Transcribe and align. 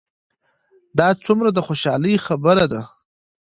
دا 0.97 1.07
څومره 1.25 1.49
د 1.53 1.59
خوشحالۍ 1.67 2.15
خبر 2.25 2.57
ده؟ 2.71 2.81